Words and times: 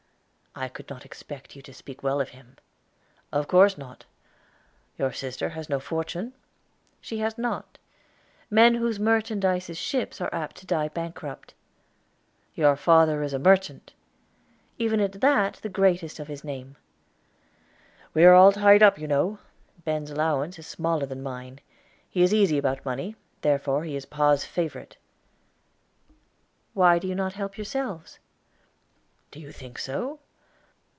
"I 0.53 0.67
could 0.67 0.89
not 0.89 1.05
expect 1.05 1.55
you 1.55 1.61
to 1.61 1.73
speak 1.73 2.03
well 2.03 2.19
of 2.19 2.27
him." 2.31 2.57
"Of 3.31 3.47
course 3.47 3.77
not. 3.77 4.03
Your 4.97 5.13
sister 5.13 5.47
has 5.47 5.69
no 5.69 5.79
fortune?" 5.79 6.33
"She 6.99 7.19
has 7.19 7.37
not. 7.37 7.77
Men 8.49 8.75
whose 8.75 8.99
merchandise 8.99 9.69
is 9.69 9.77
ships 9.77 10.19
are 10.19 10.27
apt 10.35 10.57
to 10.57 10.65
die 10.65 10.89
bankrupt." 10.89 11.53
"Your 12.53 12.75
father 12.75 13.23
is 13.23 13.31
a 13.31 13.39
merchant?" 13.39 13.93
"Even 14.77 14.99
at 14.99 15.21
that, 15.21 15.53
the 15.63 15.69
greatest 15.69 16.19
of 16.19 16.27
the 16.27 16.41
name. 16.45 16.75
"We 18.13 18.25
are 18.25 18.33
all 18.33 18.51
tied 18.51 18.83
up, 18.83 18.99
you 18.99 19.07
know. 19.07 19.39
Ben's 19.85 20.11
allowance 20.11 20.59
is 20.59 20.67
smaller 20.67 21.05
than 21.05 21.23
mine. 21.23 21.61
He 22.09 22.23
is 22.23 22.33
easy 22.33 22.57
about 22.57 22.83
money; 22.85 23.15
therefore 23.39 23.85
he 23.85 23.95
is 23.95 24.05
pa's 24.05 24.43
favorite." 24.43 24.97
"Why 26.73 26.99
do 26.99 27.07
you 27.07 27.15
not 27.15 27.35
help 27.39 27.57
yourselves?" 27.57 28.19
"Do 29.31 29.39
you 29.39 29.53
think 29.53 29.79
so? 29.79 30.19